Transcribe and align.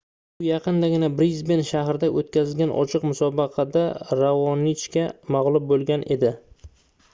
u 0.43 0.43
yaqindagina 0.43 1.09
brisben 1.19 1.61
shahrida 1.71 2.09
oʻtkazilgan 2.21 2.73
ochiq 2.85 3.05
musobaqada 3.11 3.85
raonichga 4.23 5.07
magʻlub 5.37 5.71
boʻlgan 5.75 6.11
edi 6.19 6.35